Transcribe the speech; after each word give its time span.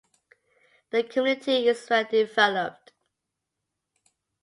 The 0.89 1.03
community 1.03 1.67
is 1.67 1.87
well 1.87 2.05
developed. 2.09 2.93